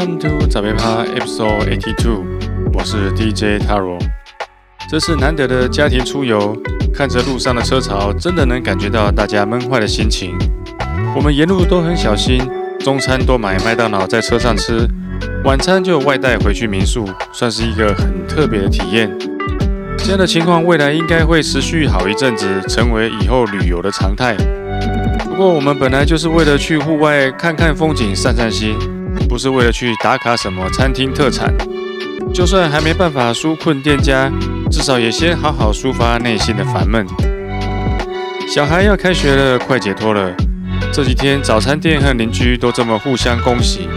[0.00, 2.24] Come to 早别趴 Episode Eighty Two，
[2.72, 3.98] 我是 DJ Taro。
[4.88, 6.56] 这是难得的家庭出游，
[6.94, 10.34] 看着路上的车潮，真的能感觉到大家闷坏的心情。
[11.14, 12.40] 我们沿路都很小心，
[12.78, 14.88] 中餐多买麦当劳在车上吃，
[15.44, 19.14] 晚餐就外带回去民宿，算是一个很特别的体验。
[19.98, 24.34] 这样的情况未来应该会持续好一阵子，成为以后旅游的常态。
[25.26, 28.74] 不过我们本来就是为了去户外看看风景、散散心，
[29.40, 31.52] 是为了去打卡什么餐厅特产。
[32.32, 34.30] 就算还没办法纾困店家，
[34.70, 37.06] 至少也先好好抒发内心的烦闷。
[38.46, 40.30] 小孩要开学了，快解脱了。
[40.92, 43.88] 这几天早餐店和邻居都这么互相恭喜，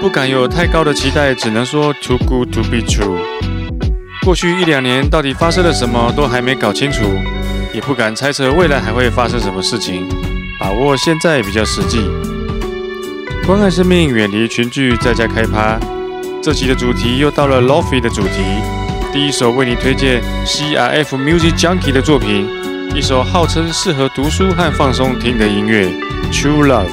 [0.00, 3.18] 不敢有太高的期待，只能说 too good to be true。
[4.24, 7.04] 过去一两年到底发生了什么，都还没搞清楚，
[7.72, 10.06] 也不敢猜测未来还会发生什么事情。
[10.60, 11.98] 把握现在比较实际，
[13.44, 15.76] 关爱生命，远离群聚，在家开趴。
[16.40, 18.40] 这期的主题又到了 Lofi 的主题，
[19.12, 22.48] 第一首为你推荐 CRF Music Junkie 的作品，
[22.94, 25.86] 一首号称适合读书和放松听的音乐
[26.32, 26.86] 《True Love》。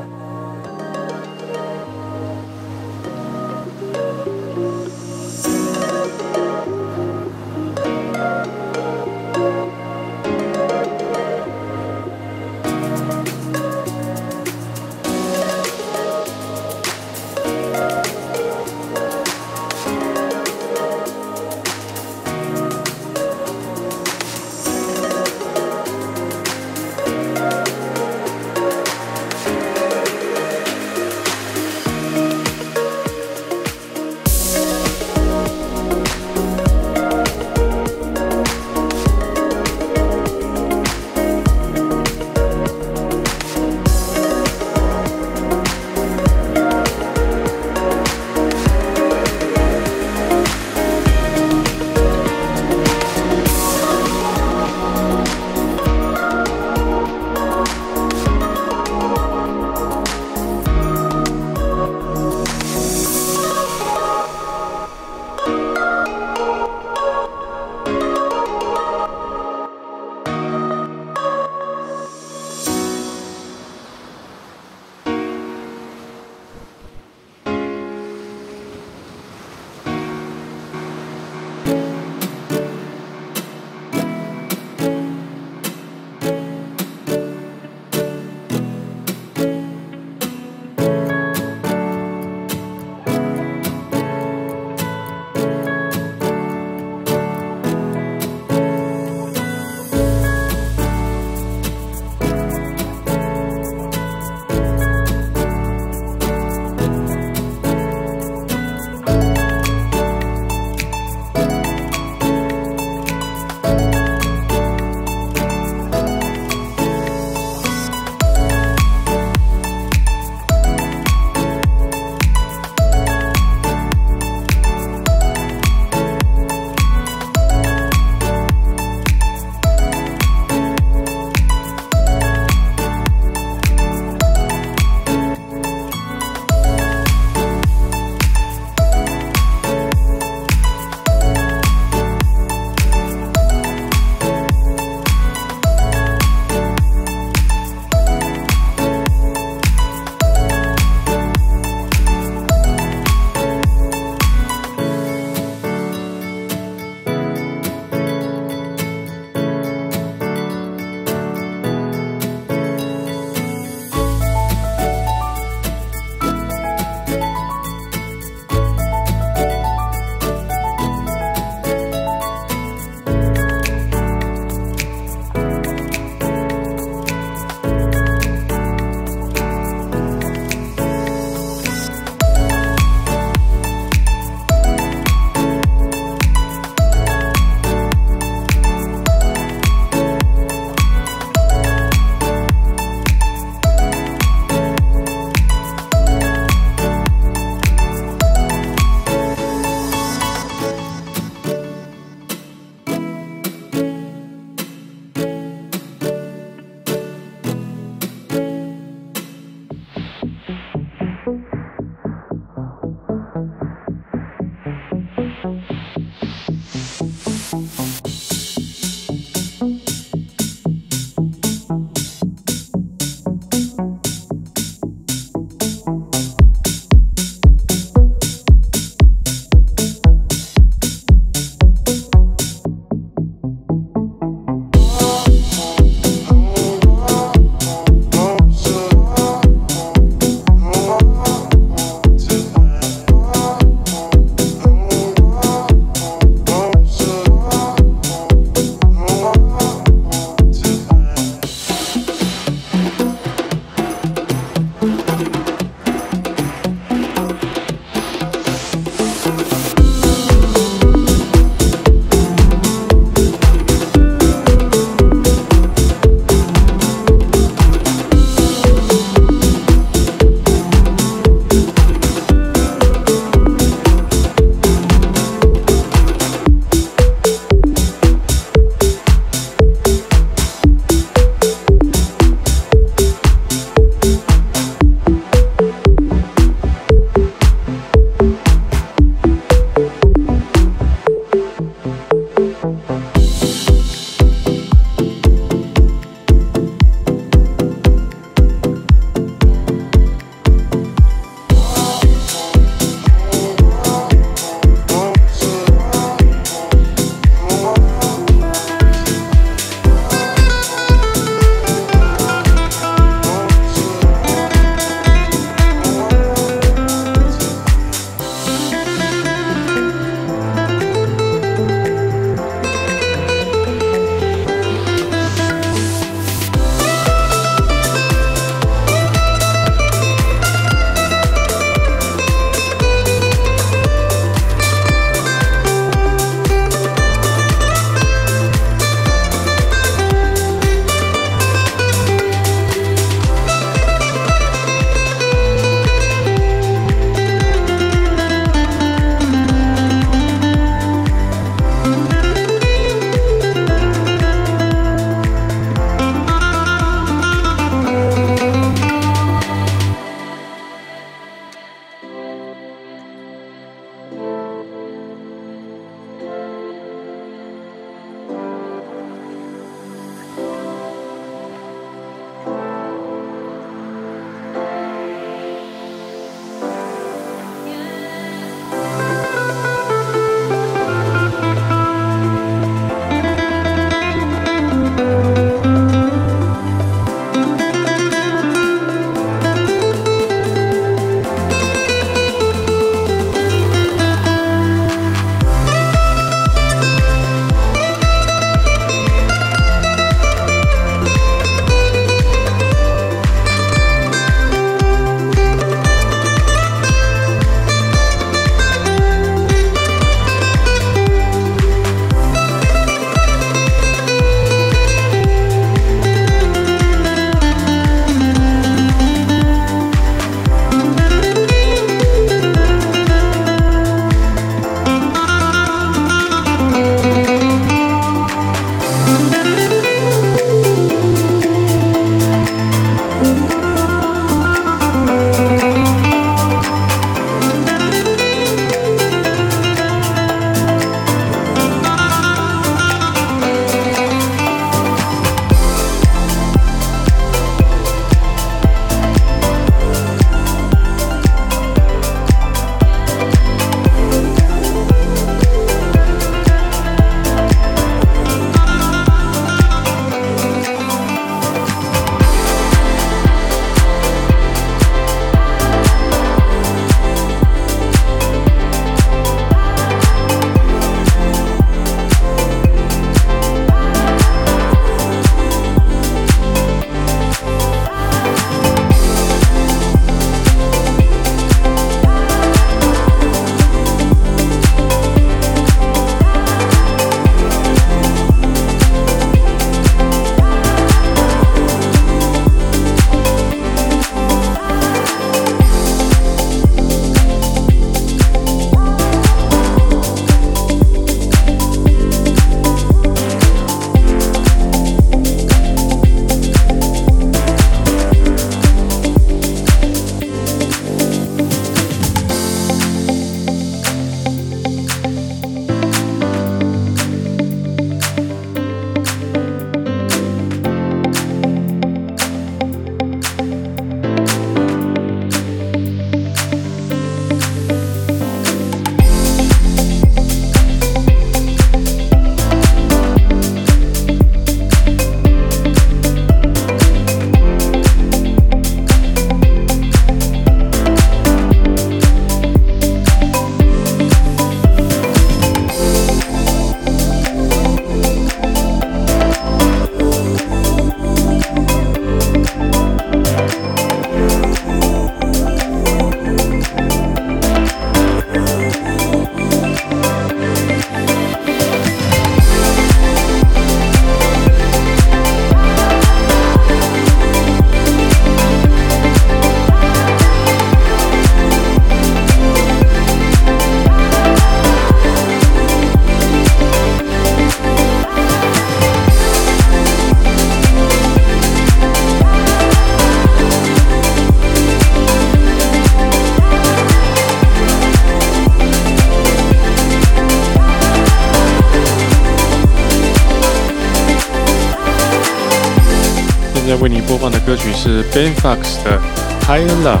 [597.92, 598.98] 是 Ben Fox 的
[599.46, 600.00] 《Higher Love》，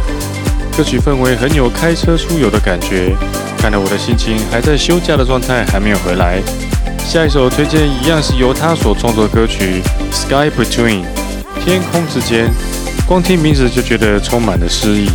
[0.76, 3.14] 歌曲氛围很有开车出游的感觉，
[3.58, 6.40] 看得我的心情还在休假的状态，还没有回来。
[6.98, 9.82] 下一首推荐一样是由他所创作的歌曲
[10.14, 11.02] 《Sky Between》，
[11.62, 12.48] 天空之间，
[13.06, 15.10] 光听名字就觉得充满了诗意。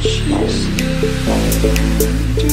[0.00, 2.49] She's still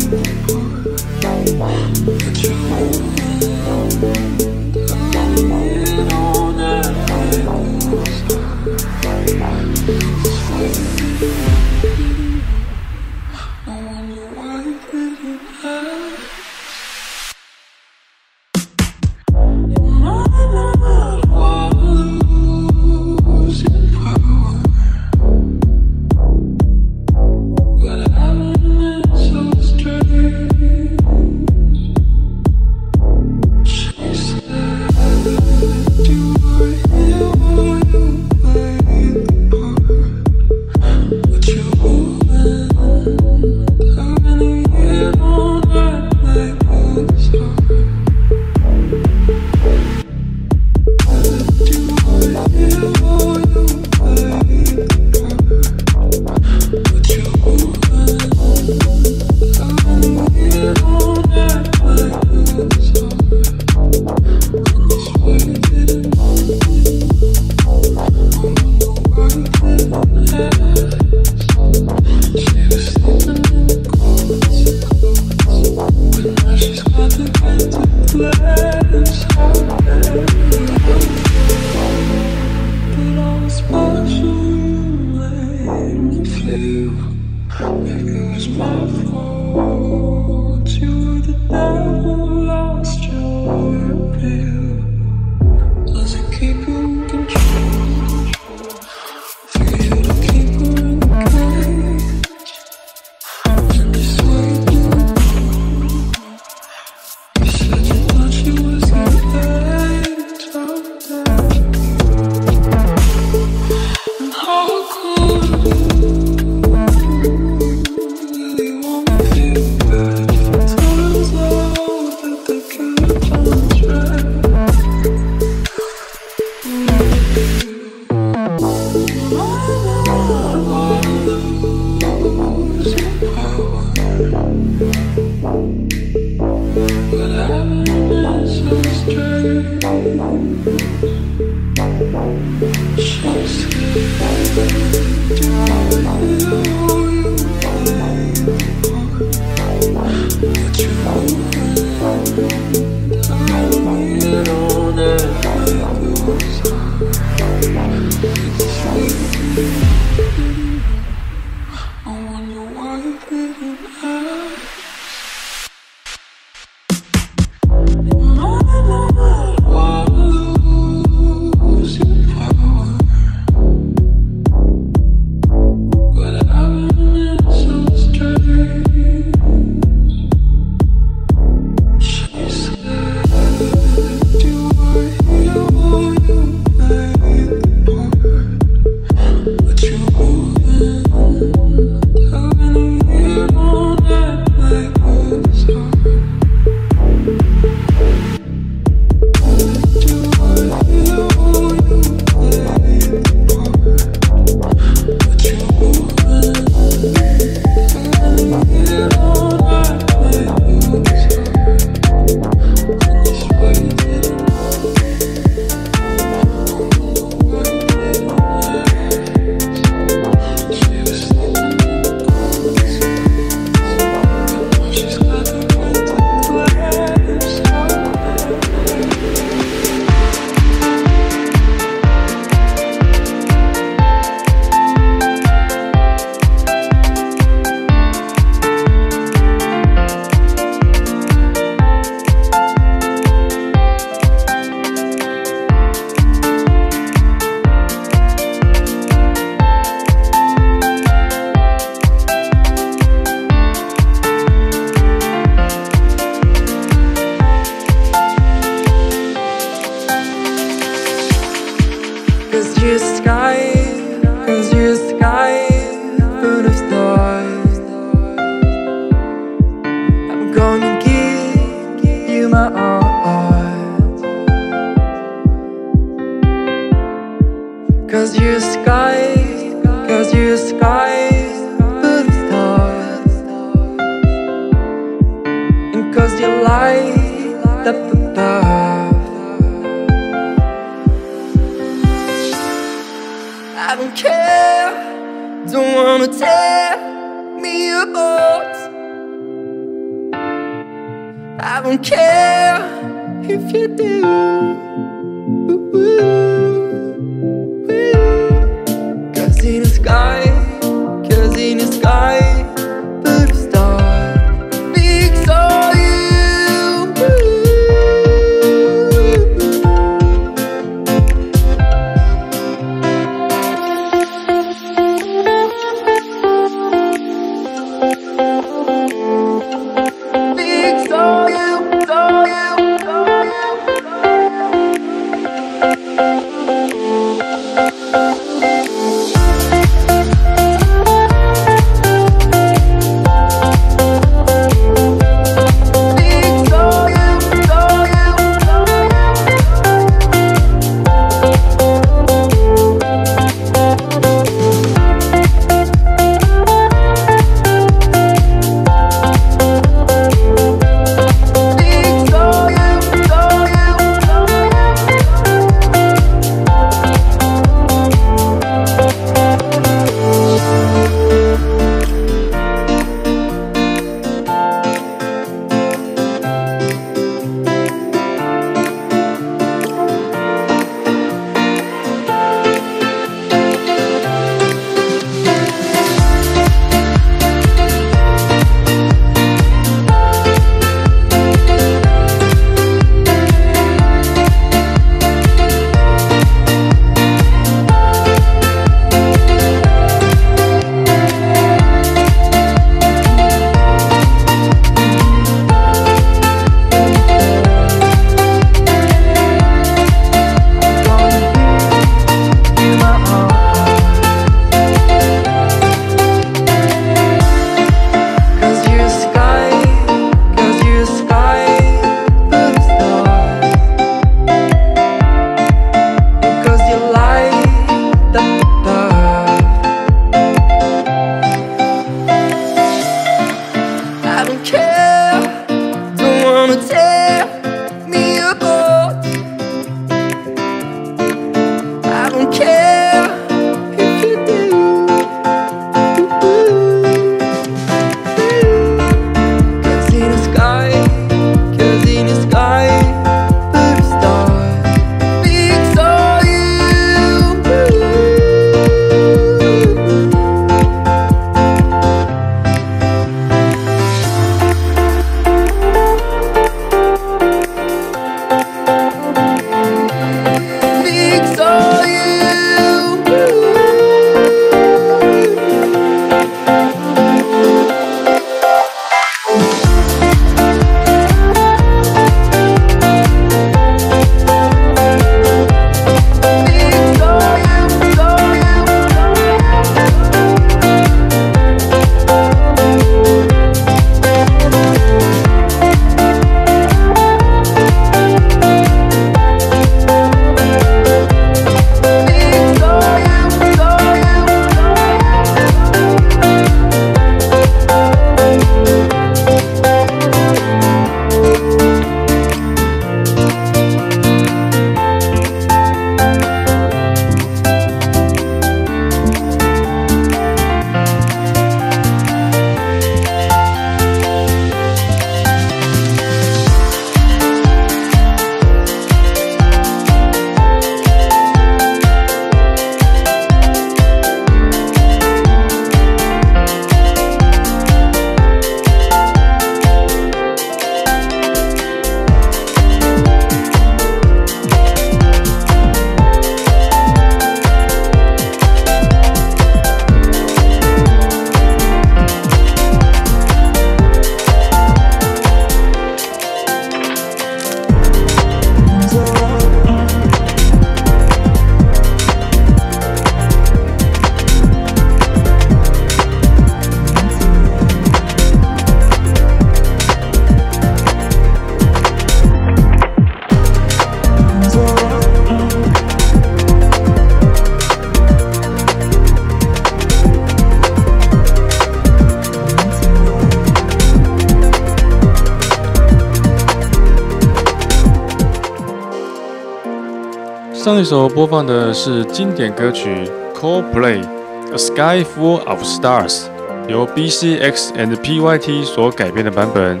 [590.88, 594.22] 上一首播放的是经典歌曲 Coldplay
[594.72, 596.44] 《A Sky Full of Stars》，
[596.88, 600.00] 由 BCX and PYT 所改编的版本。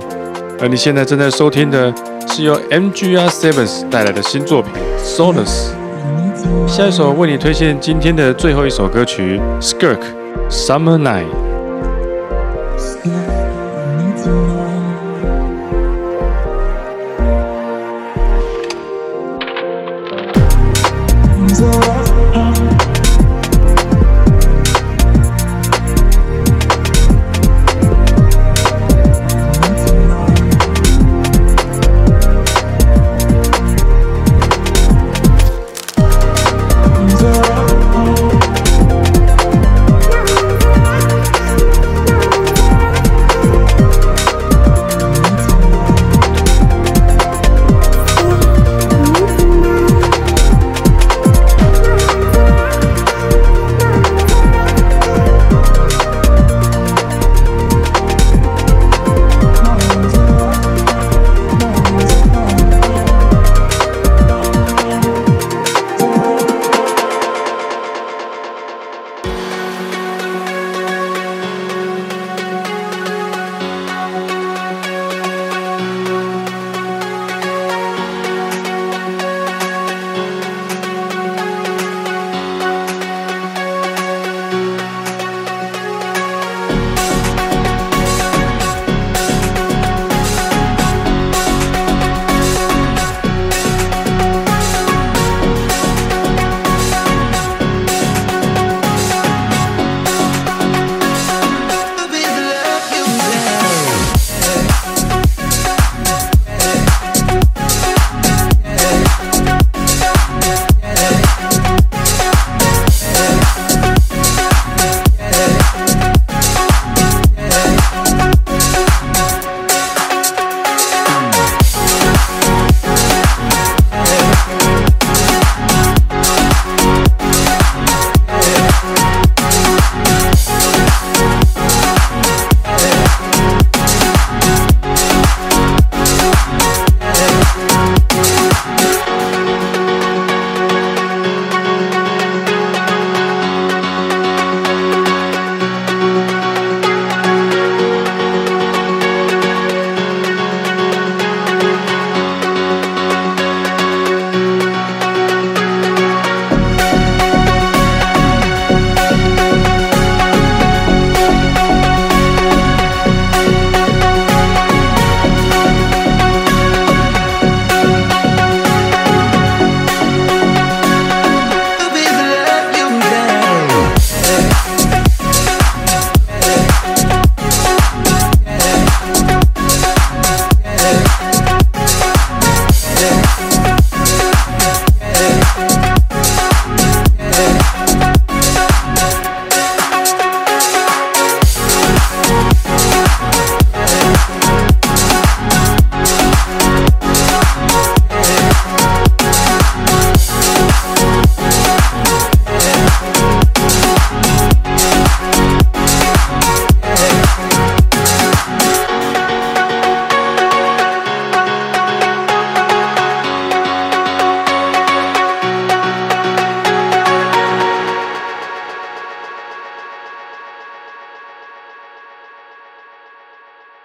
[0.58, 1.92] 而你现在正在收听的
[2.28, 4.72] 是由 MGR Sevens 带来的新作品
[5.04, 5.72] 《Solace》。
[6.66, 10.00] 下一首为你推荐今天的最后一首歌曲《Skirk
[10.48, 11.26] Summer Night》。